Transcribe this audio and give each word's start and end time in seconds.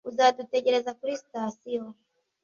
Uzadutegereza 0.09 0.91
kuri 0.99 1.13
sitasiyo? 1.21 1.83